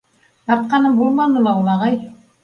[0.51, 1.99] —Тартҡаным булманы ла ул, ағай.